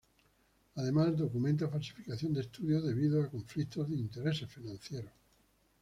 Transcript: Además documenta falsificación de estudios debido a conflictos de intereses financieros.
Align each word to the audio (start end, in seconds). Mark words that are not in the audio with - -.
Además 0.77 1.15
documenta 1.15 1.69
falsificación 1.69 2.33
de 2.33 2.41
estudios 2.41 2.83
debido 2.83 3.21
a 3.21 3.29
conflictos 3.29 3.87
de 3.87 3.97
intereses 3.97 4.51
financieros. 4.51 5.11